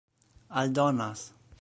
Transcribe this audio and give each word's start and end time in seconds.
aldonas 0.61 1.21